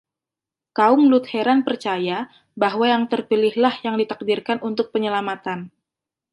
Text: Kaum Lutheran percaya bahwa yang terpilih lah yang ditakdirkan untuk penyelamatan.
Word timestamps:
Kaum 0.77 1.01
Lutheran 1.13 1.59
percaya 1.67 2.17
bahwa 2.61 2.85
yang 2.93 3.03
terpilih 3.11 3.53
lah 3.63 3.75
yang 3.85 3.95
ditakdirkan 4.01 4.57
untuk 4.69 4.85
penyelamatan. 4.93 5.59